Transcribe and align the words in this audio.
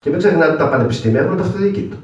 Και 0.00 0.10
μην 0.10 0.18
ξεχνάτε 0.18 0.48
ότι 0.48 0.58
τα 0.58 0.68
πανεπιστήμια 0.68 1.20
έχουν 1.20 1.36
το 1.36 1.42
αυτοδιοίκητο. 1.42 1.96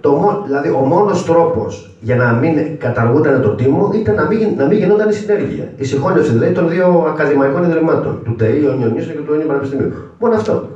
Το, 0.00 0.42
δηλαδή, 0.46 0.68
ο 0.68 0.78
μόνος 0.78 1.24
τρόπος 1.24 1.96
για 2.00 2.16
να 2.16 2.32
μην 2.32 2.78
καταργούνταν 2.78 3.42
το 3.42 3.54
τίμο 3.54 3.90
ήταν 3.94 4.14
να 4.14 4.26
μην, 4.26 4.54
να 4.56 4.66
μην 4.66 4.78
γινόταν 4.78 5.08
η 5.08 5.12
συνέργεια. 5.12 5.72
Η 5.76 5.84
συγχώνευση 5.84 6.30
δηλαδή 6.32 6.52
των 6.52 6.68
δύο 6.68 7.04
ακαδημαϊκών 7.08 7.64
ιδρυμάτων, 7.64 8.22
του 8.24 8.34
ΤΕΗ, 8.34 8.66
ο 8.66 8.72
Νιονίσου 8.72 9.12
και 9.12 9.18
του 9.18 9.32
Ωνίου 9.34 9.46
Πανεπιστημίου. 9.46 9.92
Μόνο 10.18 10.34
αυτό. 10.34 10.68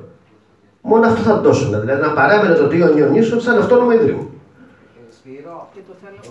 Μόνο 0.80 1.06
αυτό 1.06 1.22
θα 1.22 1.40
δώσουν. 1.40 1.80
Δηλαδή 1.80 2.00
να 2.02 2.12
παράμενε 2.12 2.54
το 2.54 2.66
ΤΕΗ, 2.68 2.82
ο 2.82 2.92
Νιονίσου 2.94 3.40
σαν 3.40 3.58
αυτόνομο 3.58 3.92
ίδρυμα. 3.92 4.22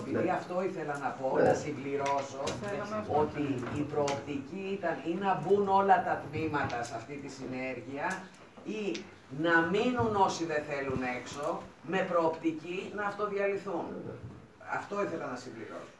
Επειδή 0.00 0.30
αυτό 0.40 0.54
ήθελα 0.68 0.94
να 1.04 1.10
πω, 1.18 1.28
να 1.48 1.54
συμπληρώσω 1.62 2.40
ότι 3.20 3.44
η 3.80 3.82
προοπτική 3.92 4.64
ήταν 4.78 4.94
ή 5.10 5.12
να 5.24 5.30
μπουν 5.40 5.64
όλα 5.80 5.96
τα 6.06 6.14
τμήματα 6.24 6.78
σε 6.88 6.94
αυτή 7.00 7.14
τη 7.22 7.28
συνέργεια 7.38 8.06
ή 8.78 8.80
να 9.44 9.54
μείνουν 9.72 10.12
όσοι 10.26 10.42
δεν 10.52 10.62
θέλουν 10.70 11.00
έξω 11.18 11.44
με 11.92 11.98
προοπτική 12.10 12.78
να 12.96 13.02
αυτοδιαλυθούν. 13.10 13.86
Αυτό 14.78 14.94
ήθελα 15.04 15.26
να 15.32 15.38
συμπληρώσω. 15.42 15.92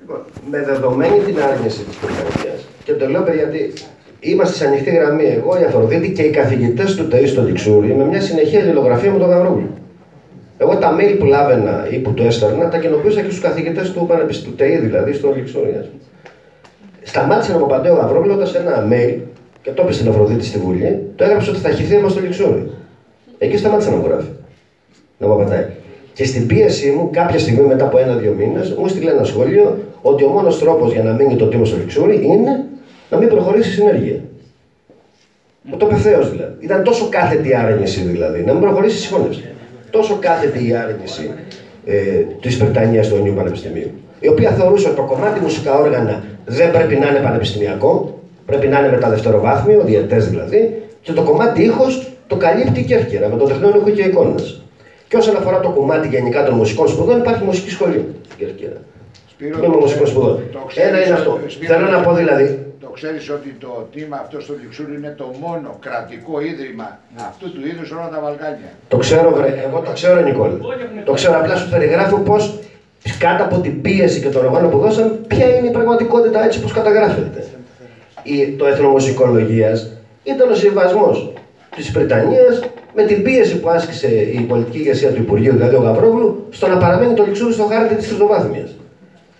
Λοιπόν, 0.00 0.20
με 0.52 0.58
δεδομένη 0.70 1.18
την 1.26 1.36
άρνηση 1.48 1.82
της 1.84 1.96
πυρκαγιά, 2.00 2.54
και 2.84 2.94
το 2.94 3.04
λέω 3.08 3.22
γιατί 3.40 3.72
είμαστε 4.20 4.54
σε 4.56 4.66
ανοιχτή 4.66 4.90
γραμμή 4.90 5.26
εγώ, 5.38 5.60
η 5.60 5.64
Αφροδίτη 5.64 6.12
και 6.12 6.22
οι 6.22 6.30
καθηγητές 6.30 6.94
του 6.96 7.08
ΤΕΙ 7.08 7.26
στο 7.26 7.42
Λιξούρι 7.42 7.94
με 7.94 8.04
μια 8.04 8.20
συνεχή 8.20 8.56
αλληλογραφία 8.56 9.12
με 9.12 9.18
τον 9.18 9.28
Γαβρούλη. 9.28 9.70
Εγώ 10.58 10.76
τα 10.76 10.96
mail 10.98 11.16
που 11.18 11.24
λάβαινα 11.24 11.88
ή 11.90 11.98
που 11.98 12.12
το 12.14 12.22
έστελνα, 12.24 12.68
τα 12.68 12.78
κοινοποιούσα 12.78 13.20
και 13.22 13.30
στους 13.30 13.40
καθηγητές 13.40 13.92
του 13.92 14.06
Πανεπιστημίου, 14.06 14.56
ΤΕΙ 14.56 14.76
δηλαδή, 14.76 15.12
στο 15.12 15.32
Λιξούρι. 15.32 15.90
Σταμάτησε 17.02 17.52
να 17.52 17.58
μου 17.58 17.64
απαντάει 17.64 17.92
ο 17.92 17.96
Γαβρούλη 17.96 18.32
ένα 18.56 18.88
mail 18.90 19.18
και 19.62 19.70
το 19.70 19.82
είπε 19.82 19.92
στην 19.92 20.08
Αφροδίτη 20.08 20.44
στη 20.44 20.58
Βουλή, 20.58 21.00
το 21.16 21.24
έγραψε 21.24 21.50
ότι 21.50 21.58
θα 21.58 21.70
χυθεί 21.70 22.08
στο 22.08 22.20
Λιξούρι. 22.20 22.70
Εκεί 23.38 23.56
σταμάτησε 23.56 23.90
να 23.90 23.96
μου 23.96 24.04
γράφει. 24.06 24.28
Να 25.18 25.26
μου 25.26 25.32
απαντάει. 25.32 25.66
Και 26.14 26.24
στην 26.24 26.46
πίεσή 26.46 26.90
μου, 26.90 27.08
κάποια 27.12 27.38
στιγμή 27.38 27.66
μετά 27.66 27.84
από 27.84 27.98
ένα-δύο 27.98 28.32
μήνες, 28.32 28.74
μου 28.78 28.88
στείλε 28.88 29.10
ένα 29.10 29.24
σχόλιο 29.24 29.78
ότι 30.02 30.24
ο 30.24 30.28
μόνος 30.28 30.58
τρόπος 30.58 30.92
για 30.92 31.02
να 31.02 31.12
μείνει 31.12 31.36
το 31.36 31.46
τίμο 31.46 31.64
στο 31.64 31.76
Λιξούρι 31.76 32.20
είναι 32.24 32.64
να 33.10 33.18
μην 33.18 33.28
προχωρήσει 33.28 33.68
η 33.68 33.72
συνέργεια. 33.72 34.20
Μου 35.62 35.76
το 35.76 35.86
πεθαίω 35.86 36.22
δηλαδή. 36.22 36.54
Ήταν 36.60 36.82
τόσο 36.84 37.08
κάθετη 37.08 37.48
η 37.48 37.54
άρνηση 37.54 38.00
δηλαδή, 38.00 38.42
να 38.42 38.52
μην 38.52 38.62
προχωρήσει 38.62 38.96
η 38.96 39.00
συγχώνευση. 39.00 39.44
Τόσο 39.90 40.18
κάθετη 40.20 40.68
η 40.68 40.74
άρνηση 40.74 41.30
ε, 41.86 41.94
της 42.40 42.56
Βρετανίας 42.56 43.08
του 43.08 43.16
Ενίου 43.16 43.34
Πανεπιστημίου. 43.34 43.90
Η 44.20 44.28
οποία 44.28 44.50
θεωρούσε 44.50 44.86
ότι 44.86 44.96
το 44.96 45.02
κομμάτι 45.02 45.40
μουσικά 45.40 45.78
όργανα 45.78 46.24
δεν 46.46 46.70
πρέπει 46.70 46.94
να 46.94 47.08
είναι 47.08 47.18
πανεπιστημιακό, 47.18 48.19
πρέπει 48.50 48.66
να 48.66 48.78
είναι 48.78 48.90
μεταδευτεροβάθμιο, 48.90 49.80
διαιτέ 49.84 50.16
δηλαδή, 50.16 50.82
και 51.00 51.12
το 51.12 51.22
κομμάτι 51.22 51.62
ήχος 51.62 52.12
το 52.26 52.36
καλύπτει 52.36 52.84
και 52.84 52.94
έρχερα 52.94 53.28
με 53.28 53.36
το 53.36 53.44
τεχνόν 53.44 53.74
ήχο 53.76 53.90
και 53.90 54.02
εικόνα. 54.02 54.34
Και 55.08 55.16
όσον 55.16 55.36
αφορά 55.36 55.60
το 55.60 55.70
κομμάτι 55.70 56.08
γενικά 56.08 56.44
των 56.44 56.54
μουσικών 56.54 56.88
σπουδών, 56.88 57.18
υπάρχει 57.18 57.44
μουσική 57.44 57.70
σχολή. 57.70 58.14
Κέρκυρα. 58.38 58.80
Σπύρο, 59.30 59.58
με 59.58 59.76
μουσικών 59.76 60.06
σπουδών. 60.06 60.42
Ένα 60.74 61.04
είναι 61.04 61.14
αυτό. 61.14 61.38
Θέλω 61.66 61.86
να 61.86 62.00
πω 62.00 62.12
δηλαδή. 62.12 62.64
Το 62.80 62.88
ξέρεις 62.94 63.30
ότι 63.30 63.56
το 63.60 63.88
τίμα 63.92 64.16
αυτό 64.22 64.40
στο 64.40 64.54
Λιξούρι 64.62 64.94
είναι 64.96 65.14
το 65.16 65.26
μόνο 65.40 65.76
κρατικό 65.80 66.40
ίδρυμα 66.40 66.98
αυτού 67.28 67.52
του 67.52 67.60
είδους 67.66 67.90
όλα 67.90 68.08
τα 68.14 68.20
Βαλκάνια. 68.24 68.70
Το 68.88 68.96
ξέρω, 68.96 69.30
βρε. 69.36 69.50
Εγώ 69.66 69.78
το 69.86 69.92
ξέρω, 69.92 70.20
Νικόλ. 70.20 70.50
Το 71.04 71.12
ξέρω. 71.12 71.38
Απλά 71.38 71.56
σου 71.56 71.68
περιγράφω 71.68 72.16
πώς 72.18 72.58
κάτω 73.18 73.44
από 73.44 73.58
την 73.60 73.80
πίεση 73.80 74.20
και 74.20 74.28
τον 74.28 74.44
αγώνα 74.44 74.68
που 74.68 74.78
δώσαν, 74.78 75.20
ποια 75.26 75.46
είναι 75.56 75.68
η 75.68 75.70
πραγματικότητα 75.70 76.44
έτσι 76.44 76.58
όπω 76.62 76.68
καταγράφεται. 76.74 77.44
Η, 78.22 78.48
το 78.58 78.66
εθνομουσικολογία 78.66 79.72
ήταν 80.24 80.50
ο 80.50 80.54
συμβασμός 80.54 81.32
της 81.76 81.90
Βρετανίας 81.90 82.62
με 82.94 83.02
την 83.02 83.22
πίεση 83.22 83.60
που 83.60 83.68
άσκησε 83.68 84.08
η 84.08 84.40
πολιτική 84.48 84.78
ηγεσία 84.78 85.10
του 85.10 85.20
Υπουργείου, 85.20 85.52
δηλαδή 85.52 85.74
ο 85.74 85.80
Γαβρόγλου, 85.80 86.46
στο 86.50 86.66
να 86.66 86.76
παραμένει 86.76 87.14
το 87.14 87.24
Λιξούρι 87.24 87.52
στο 87.52 87.64
χάρτη 87.64 87.94
της 87.94 88.08
τριτοβάθμιας. 88.08 88.70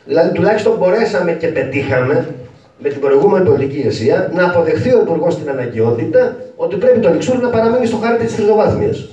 Δηλαδή, 0.05 0.33
τουλάχιστον 0.33 0.77
μπορέσαμε 0.78 1.33
και 1.33 1.47
πετύχαμε 1.47 2.35
με 2.79 2.89
την 2.89 3.01
προηγούμενη 3.01 3.45
πολιτική 3.45 3.77
ηγεσία 3.77 4.30
να 4.35 4.45
αποδεχθεί 4.45 4.92
ο 4.92 5.01
Υπουργός 5.01 5.39
την 5.39 5.51
αναγκαιότητα 5.51 6.36
ότι 6.57 6.77
πρέπει 6.77 6.98
το 6.98 7.11
Λιξούρι 7.11 7.39
να 7.39 7.48
παραμένει 7.48 7.86
στο 7.86 7.96
χάρτη 7.96 8.24
της 8.24 8.36
τριτοβάθμιας. 8.36 9.08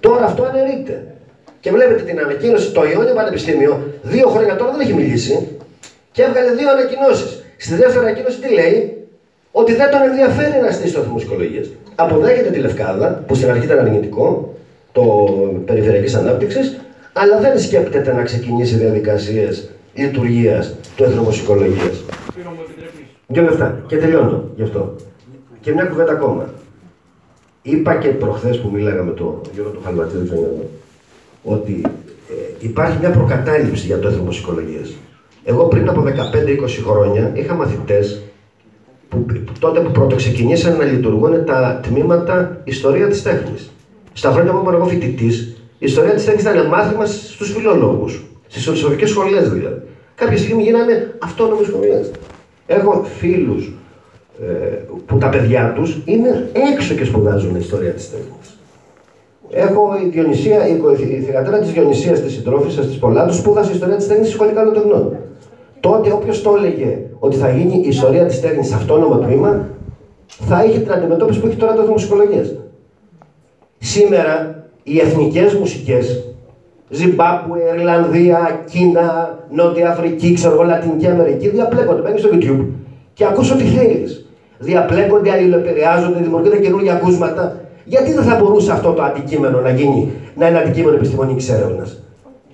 Τώρα 0.00 0.24
αυτό 0.24 0.42
αναιρείται. 0.44 1.06
Και 1.60 1.70
βλέπετε 1.70 2.02
την 2.02 2.18
ανακοίνωση, 2.20 2.72
το 2.72 2.84
Ιόνιο 2.84 3.14
Πανεπιστήμιο, 3.14 3.82
δύο 4.02 4.28
χρόνια 4.28 4.56
τώρα 4.56 4.70
δεν 4.70 4.80
έχει 4.80 4.92
μιλήσει 4.94 5.48
και 6.12 6.22
έβγαλε 6.22 6.50
δύο 6.50 6.70
ανακοινώσεις. 6.70 7.43
Στη 7.64 7.74
δεύτερη 7.74 7.98
ανακοίνωση 7.98 8.40
τι 8.40 8.54
λέει, 8.54 9.06
ότι 9.52 9.74
δεν 9.74 9.90
τον 9.90 10.02
ενδιαφέρει 10.02 10.60
να 10.60 10.70
στήσει 10.70 10.94
το 10.94 11.02
μουσικολογία. 11.12 11.62
Αποδέχεται 11.94 12.50
τη 12.50 12.58
Λευκάδα, 12.58 13.24
που 13.26 13.34
στην 13.34 13.50
αρχή 13.50 13.64
ήταν 13.64 13.78
αρνητικό, 13.78 14.54
το 14.92 15.02
περιφερειακής 15.66 16.14
ανάπτυξης, 16.14 16.80
αλλά 17.12 17.38
δεν 17.40 17.58
σκέπτεται 17.58 18.12
να 18.12 18.22
ξεκινήσει 18.22 18.76
διαδικασίες 18.76 19.70
λειτουργίας 19.94 20.74
του 20.96 21.04
εθνομουσικολογία. 21.04 21.90
Δύο 23.26 23.42
λεφτά 23.42 23.84
και 23.86 23.96
τελειώνω 23.96 24.44
γι' 24.56 24.62
αυτό. 24.62 24.96
Και 25.60 25.72
μια 25.72 25.84
κουβέντα 25.84 26.12
ακόμα. 26.12 26.48
Είπα 27.62 27.94
και 27.94 28.08
προχθές 28.08 28.58
που 28.60 28.70
μίλαγα 28.72 29.02
με 29.02 29.12
τον 29.12 29.40
Γιώργο 29.54 29.72
του 29.72 29.80
Χαλβατζίδη, 29.84 30.30
ότι 31.44 31.80
ε, 32.30 32.64
υπάρχει 32.64 32.98
μια 32.98 33.10
προκατάληψη 33.10 33.86
για 33.86 33.98
το 33.98 34.08
εθνομουσικολογία. 34.08 34.80
Εγώ 35.44 35.64
πριν 35.64 35.88
από 35.88 36.02
15-20 36.02 36.08
χρόνια 36.86 37.32
είχα 37.34 37.54
μαθητές 37.54 38.22
που, 39.08 39.26
τότε 39.58 39.80
που 39.80 39.90
πρώτο 39.90 40.16
ξεκινήσαν 40.16 40.76
να 40.76 40.84
λειτουργούν 40.84 41.44
τα 41.44 41.80
τμήματα 41.82 42.60
ιστορία 42.64 43.08
της 43.08 43.22
τέχνης. 43.22 43.70
Στα 44.12 44.30
χρόνια 44.30 44.52
που 44.52 44.58
ήμουν 44.58 44.74
εγώ 44.74 44.84
φοιτητής, 44.84 45.56
η 45.78 45.86
ιστορία 45.86 46.14
της 46.14 46.24
τέχνης 46.24 46.42
ήταν 46.42 46.66
μάθημα 46.66 47.06
στους 47.06 47.52
φιλολόγους, 47.52 48.24
στις 48.46 48.64
φιλοσοφικές 48.64 49.10
σχολές 49.10 49.50
δηλαδή. 49.50 49.82
Κάποια 50.14 50.38
στιγμή 50.38 50.62
γίνανε 50.62 51.14
αυτόνομες 51.18 51.66
σχολές. 51.66 52.10
Έχω 52.66 53.04
φίλους 53.18 53.72
ε, 54.42 54.44
που 55.06 55.18
τα 55.18 55.28
παιδιά 55.28 55.72
τους 55.74 55.98
είναι 56.04 56.50
έξω 56.72 56.94
και 56.94 57.04
σπουδάζουν 57.04 57.56
ιστορία 57.56 57.90
της 57.90 58.10
τέχνης. 58.10 58.58
Έχω 59.50 59.98
η 60.04 60.08
Διονυσία, 60.08 60.68
η, 60.68 60.80
η 61.10 61.20
θηγατέρα 61.20 61.58
της 61.58 61.72
Διονυσίας 61.72 62.22
της 62.22 62.32
συντρόφισσας 62.32 62.86
της 62.86 62.98
Πολάτου, 62.98 63.34
σπούδασε 63.34 63.72
ιστορία 63.72 63.96
της 63.96 64.06
τέχνης 64.06 64.28
σχολικά 64.28 64.64
των 64.64 64.72
τεχνών. 64.72 65.16
Τότε 65.84 66.12
όποιος 66.12 66.42
το 66.42 66.54
έλεγε 66.56 66.98
ότι 67.18 67.36
θα 67.36 67.50
γίνει 67.50 67.80
η 67.84 67.88
ιστορία 67.88 68.24
της 68.24 68.40
τέχνη 68.40 68.64
σε 68.64 68.74
αυτόνομο 68.74 69.16
τμήμα, 69.18 69.68
θα 70.26 70.64
είχε 70.64 70.78
την 70.78 70.92
αντιμετώπιση 70.92 71.40
που 71.40 71.46
έχει 71.46 71.56
τώρα 71.56 71.74
το 71.74 71.84
δημοσιολογία. 71.84 72.44
Σήμερα 73.78 74.64
οι 74.82 75.00
εθνικές 75.00 75.54
μουσικές, 75.54 76.24
Ζιμπάμπουε, 76.88 77.60
Ιρλανδία, 77.76 78.64
Κίνα, 78.70 79.38
Νότια 79.50 79.90
Αφρική, 79.90 80.32
ξέρω 80.32 80.52
εγώ, 80.54 80.62
Λατινική 80.62 81.06
Αμερική, 81.06 81.48
διαπλέκονται. 81.48 82.00
Μπαίνει 82.00 82.18
στο 82.18 82.28
YouTube 82.32 82.66
και 83.14 83.24
ακούς 83.24 83.50
ό,τι 83.50 83.64
θέλεις. 83.64 84.26
Διαπλέκονται, 84.58 85.30
αλληλοεπηρεάζονται, 85.30 86.20
δημιουργούνται 86.20 86.58
καινούργια 86.58 86.92
ακούσματα. 86.92 87.60
Γιατί 87.84 88.12
δεν 88.12 88.22
θα 88.22 88.36
μπορούσε 88.36 88.72
αυτό 88.72 88.92
το 88.92 89.02
αντικείμενο 89.02 89.60
να 89.60 89.70
γίνει, 89.70 90.12
να 90.36 90.48
είναι 90.48 90.58
αντικείμενο 90.58 90.96
επιστημονικής 90.96 91.48
έρευνας; 91.48 92.02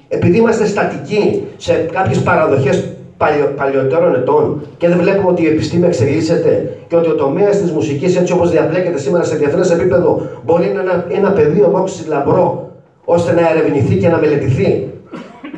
Επειδή 0.08 0.38
είμαστε 0.38 0.66
στατικοί 0.66 1.44
σε 1.56 1.72
κάποιες 1.72 2.22
παραδοχές 2.22 2.94
παλιο, 3.22 3.46
παλιότερων 3.56 4.14
ετών 4.14 4.62
και 4.76 4.88
δεν 4.88 4.98
βλέπουμε 4.98 5.30
ότι 5.30 5.42
η 5.42 5.46
επιστήμη 5.46 5.86
εξελίσσεται 5.86 6.52
και 6.88 6.96
ότι 6.96 7.08
ο 7.10 7.14
τομέας 7.14 7.60
της 7.60 7.70
μουσικής, 7.72 8.16
έτσι 8.16 8.32
όπως 8.32 8.50
διαπλέκεται 8.50 8.98
σήμερα 8.98 9.24
σε 9.24 9.36
διεθνές 9.36 9.70
επίπεδο, 9.70 10.22
μπορεί 10.44 10.64
να 10.64 10.70
είναι 10.70 10.80
ένα, 10.80 11.04
ένα 11.08 11.30
πεδίο 11.32 11.68
δόξη 11.74 12.08
λαμπρό, 12.08 12.70
ώστε 13.04 13.32
να 13.32 13.50
ερευνηθεί 13.50 13.96
και 13.96 14.08
να 14.08 14.18
μελετηθεί. 14.18 14.88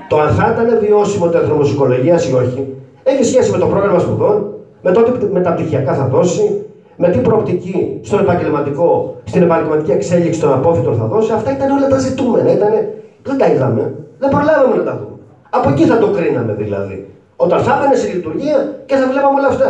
Το 0.09 0.21
αν 0.21 0.29
θα 0.29 0.55
ήταν 0.55 0.79
βιώσιμο 0.81 1.29
το 1.29 1.39
εθνομουσικολογία 1.39 2.15
ή 2.31 2.33
όχι, 2.43 2.75
έχει 3.03 3.25
σχέση 3.25 3.51
με 3.51 3.59
το 3.59 3.67
πρόγραμμα 3.67 3.99
σπουδών, 3.99 4.55
με 4.83 4.91
το 4.93 5.01
ότι 5.01 5.27
μεταπτυχιακά 5.33 5.95
θα 5.95 6.07
δώσει, 6.07 6.65
με 6.97 7.09
τι 7.09 7.19
προοπτική 7.19 8.01
στον 8.03 8.19
επαγγελματικό, 8.19 9.17
στην 9.25 9.43
επαγγελματική 9.43 9.91
εξέλιξη 9.91 10.41
των 10.41 10.53
απόφυτων 10.53 10.95
θα 10.95 11.05
δώσει. 11.05 11.33
Αυτά 11.33 11.53
ήταν 11.53 11.71
όλα 11.71 11.89
τα 11.89 11.99
ζητούμενα. 11.99 12.53
Ήτανε, 12.53 12.95
δεν 13.23 13.39
τα 13.39 13.47
είδαμε. 13.47 13.95
Δεν 14.19 14.31
προλάβαμε 14.31 14.77
να 14.77 14.83
τα 14.83 14.99
δούμε. 14.99 15.17
Από 15.51 15.69
εκεί 15.69 15.85
θα 15.85 15.99
το 15.99 16.07
κρίναμε 16.07 16.53
δηλαδή. 16.53 17.07
Όταν 17.45 17.59
θα 17.63 17.73
έπαιρνε 17.77 17.97
σε 18.03 18.09
λειτουργία 18.15 18.59
και 18.87 18.95
θα 18.95 19.07
βλέπαμε 19.11 19.41
όλα 19.41 19.49
αυτά. 19.55 19.69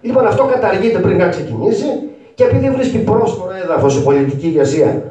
Λοιπόν, 0.00 0.26
αυτό 0.26 0.42
καταργείται 0.44 0.98
πριν 0.98 1.16
να 1.16 1.28
ξεκινήσει 1.28 1.88
και 2.34 2.44
επειδή 2.44 2.70
βρίσκει 2.70 2.98
πρόσφορο 2.98 3.50
έδαφος 3.64 3.96
η 3.96 4.02
πολιτική 4.02 4.46
ηγεσία 4.46 5.02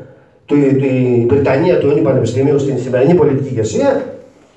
του, 0.45 0.56
η 0.56 1.25
Βρυτανία 1.30 1.78
του 1.80 1.90
Ινι 1.90 2.01
Πανεπιστημίου 2.01 2.60
στην 2.60 2.80
σημερινή 2.80 3.13
πολιτική 3.13 3.50
ηγεσία, 3.50 4.04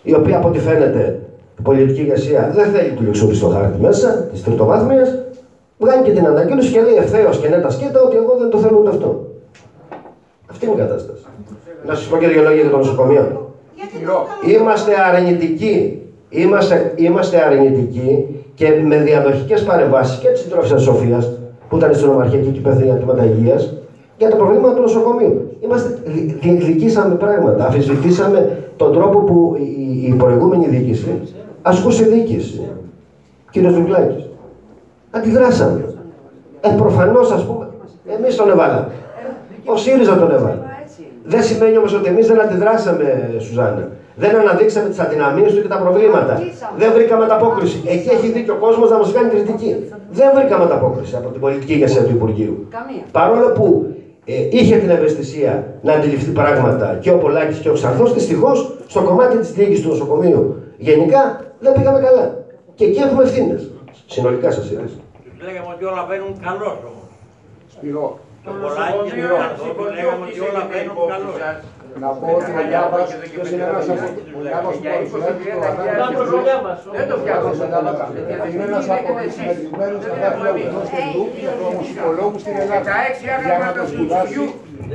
η 0.03 0.15
οποία 0.15 0.37
από 0.37 0.49
ό,τι 0.49 0.59
φαίνεται 0.59 1.19
η 1.59 1.62
πολιτική 1.62 2.00
ηγεσία 2.00 2.53
δεν 2.55 2.67
θέλει 2.73 2.91
του 2.91 3.03
λεξούρι 3.03 3.35
στο 3.35 3.49
χάρτη 3.49 3.81
μέσα, 3.81 4.09
της 4.33 4.43
τριτοβάθμιας, 4.43 5.09
βγάζει 5.79 6.03
και 6.03 6.11
την 6.11 6.27
ανακοίνωση 6.27 6.73
και 6.73 6.81
λέει 6.81 6.97
ευθέως 6.97 7.38
και 7.38 7.49
ναι 7.49 7.56
τα 7.56 7.71
σκέτα 7.71 8.03
ότι 8.03 8.17
εγώ 8.17 8.37
δεν 8.38 8.50
το 8.50 8.59
θέλω 8.59 8.79
ούτε 8.79 8.88
αυτό. 8.88 9.27
Αυτή 10.50 10.65
είναι 10.67 10.75
η 10.75 10.79
κατάσταση. 10.79 11.25
Να 11.87 11.94
σας 11.94 12.06
πω 12.06 12.17
και 12.17 12.29
δύο 12.29 12.43
λόγια 12.43 12.61
για 12.61 12.71
το 12.71 12.77
νοσοκομείο. 12.77 13.55
Είμαστε 14.47 14.93
αρνητικοί 15.00 16.00
είμαστε, 16.28 16.93
είμαστε 16.96 17.44
αρνητικοί 17.44 18.26
και 18.55 18.82
με 18.84 18.96
διαδοχικές 18.96 19.64
παρεμβάσεις 19.64 20.19
και 20.19 20.28
της 20.28 20.40
συντρόφισσα 20.40 20.78
Σοφίας, 20.78 21.31
που 21.69 21.76
ήταν 21.76 21.94
στην 21.94 22.08
Ομαρχία 22.08 22.40
και 22.40 22.49
εκεί 22.49 22.61
πέθανε 22.61 22.84
για 22.84 22.94
θέματα 22.94 23.25
υγεία, 23.25 23.61
για 24.19 24.31
τα 24.31 24.37
προβλήματα 24.37 24.75
του 24.75 24.81
νοσοκομείου. 24.81 25.56
Είμαστε, 25.61 25.99
διεκδικήσαμε 26.40 27.14
πράγματα. 27.14 27.67
Αφισβητήσαμε 27.67 28.58
τον 28.76 28.93
τρόπο 28.93 29.19
που 29.19 29.56
η, 29.58 30.06
η 30.06 30.14
προηγούμενη 30.14 30.67
διοίκηση 30.67 31.20
ασκούσε 31.62 32.05
διοίκηση. 32.05 32.61
Κύριος 33.50 33.75
Δουλάκη. 33.75 34.25
Αντιδράσαμε. 35.11 35.94
Ε, 36.61 36.69
προφανώς, 36.76 37.31
ας 37.31 37.44
πούμε, 37.46 37.69
εμείς 38.19 38.37
τον 38.37 38.50
έβαλαμε. 38.50 38.90
Ο 39.64 39.76
ΣΥΡΙΖΑ 39.76 40.19
τον 40.19 40.31
έβαλε. 40.31 40.65
Δεν 41.26 41.43
σημαίνει 41.43 41.76
όμως 41.76 41.94
ότι 41.94 42.08
εμείς 42.08 42.26
δεν 42.26 42.40
αντιδράσαμε, 42.40 43.34
Σουζάννα. 43.38 43.88
Δεν 44.14 44.37
αναδείξαμε 44.37 44.88
τις 44.88 44.99
αδυναμίες 44.99 45.55
του 45.55 45.62
και 45.62 45.69
τα 45.69 45.78
προβλήματα. 45.78 46.43
Δεν 46.76 46.93
βρήκαμε 46.93 47.25
ανταπόκριση. 47.25 47.82
Εκεί 47.87 48.08
έχει 48.08 48.28
δίκιο 48.28 48.55
ο 48.55 48.56
κόσμος 48.56 48.90
να 48.90 48.99
μας 48.99 49.12
κάνει 49.12 49.28
κριτική. 49.28 49.76
Δεν 50.11 50.31
βρήκαμε 50.34 50.64
ανταπόκριση 50.64 51.17
από 51.17 51.28
την 51.28 51.40
πολιτική 51.40 51.73
ηγεσία 51.73 52.02
του 52.02 52.11
Υπουργείου. 52.11 52.69
Παρόλο 53.12 53.52
που 53.52 53.94
ε, 54.25 54.32
είχε 54.50 54.76
την 54.76 54.90
ευαισθησία 54.90 55.64
να 55.82 55.93
αντιληφθεί 55.93 56.31
πράγματα 56.31 56.99
και 57.00 57.11
ο 57.11 57.19
Πολάκης 57.19 57.58
και 57.58 57.69
ο 57.69 57.73
Ξαρθό, 57.73 58.05
δυστυχώς 58.05 58.76
στο 58.87 59.00
κομμάτι 59.02 59.37
της 59.38 59.52
διοίκησης 59.52 59.82
του 59.84 59.88
νοσοκομείου 59.88 60.62
γενικά 60.76 61.40
δεν 61.61 61.73
πήγαμε 61.73 62.00
καλά. 62.00 62.44
Και 62.75 62.84
εκεί 62.84 62.99
έχουμε 62.99 63.23
ευθύνες. 63.23 63.70
Συνολικά 64.06 64.50
σας 64.50 64.70
είπα. 64.70 64.82
Λέγαμε 65.44 65.67
ότι 65.75 65.84
όλα 65.84 66.06
βαίνουν 66.08 66.32
καλώς 66.43 66.78
όμως. 66.90 67.06
Σπυρό. 68.46 68.58
Το 68.58 68.62
Πολάκη 68.62 69.10
και 69.16 69.25
το 69.31 69.37
Καρδό 69.43 69.84
λέγαμε 69.96 70.25
ότι 70.28 70.40
όλα 70.48 70.62
βαίνουν 70.70 70.96
καλώς. 71.12 71.37
Να 72.04 72.08
πω 72.20 72.26
ότι 72.38 72.50
ο 72.60 72.62
Λιάβας, 72.70 73.08
ποιος 73.32 73.46
είναι 73.52 73.64
ένας 73.70 73.84
από 73.93 74.04
ο 74.38 74.40
Λιάβας 74.44 74.75
που 74.76 74.84
παρουσιάζει 74.93 75.44
το 75.52 75.66
ανάγκη 75.69 76.14
Δεν 76.96 77.06
το 77.10 77.14
φτιάχνω. 77.22 77.50
είναι 78.52 78.64
ένας 78.70 78.87
από 78.96 79.10
τους 79.22 79.32
συναντημένους 79.37 80.00
στα 80.04 80.14
δάχτυλα 80.20 80.50
του 80.56 80.62
Θεού 80.72 80.82
Στελού 80.90 81.22
και 81.34 81.48
των 81.60 81.70
μουσικολόγους 81.78 82.40
στην 82.44 82.54
Ελλάδα. 82.62 82.84
Τα 82.90 82.96
έξι 83.08 83.22
Για 83.26 83.34
άγραφα 83.37 83.64
να 83.66 83.72
του 83.75 83.78
το 83.81 83.84
σπουδάσει, 83.93 84.32
Τσουτσιού, 84.32 84.44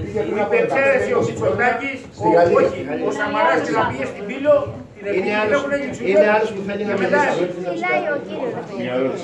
είχε 0.05 0.19
πριν 0.25 0.37
η 0.39 0.41
από 0.45 0.53
υπερξαίρεση 0.53 1.11
ο 1.19 1.21
15 1.21 1.25
Μητσοτάκης, 1.27 1.97
Στη 2.17 2.27
ο- 2.29 2.33
Γαλλία. 2.35 2.57
όχι, 2.59 2.79
ο 3.07 3.11
Σαμαράς 3.17 3.59
και 3.65 3.71
να 3.77 3.83
πήγε 3.89 4.05
στην 4.11 4.23
Πύλο, 4.29 4.53
την 4.95 5.03
Είναι 5.05 5.09
ευθύνη 5.11 5.31
άλλος, 5.41 5.55
έχουν 5.57 5.71
οι 5.73 5.77
είναι 5.81 5.91
Τσουτσιούς. 5.95 6.33
άλλος 6.35 6.49
που 6.55 6.61
θέλει 6.67 6.83
να 6.89 6.93
Και 6.97 7.01
μετά, 7.03 7.19
μιλήσει. 7.21 7.43
Μιλάει 7.73 8.03
ο 8.15 8.17
κύριος. 8.27 9.19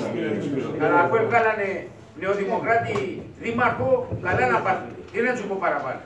Αλλά 0.82 0.98
αφού 1.04 1.14
έβγαλανε 1.22 1.68
νεοδημοκράτη 2.20 3.22
δήμαρχο, 3.40 4.08
καλά 4.22 4.46
να 4.50 4.58
πάθουν. 4.60 4.88
Τι 5.12 5.20
να 5.20 5.34
του 5.34 5.46
πω 5.48 5.56
παραπάνω. 5.60 6.00